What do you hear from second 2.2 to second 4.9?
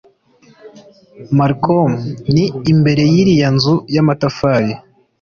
ni imbere y'iriya nzu y'amatafari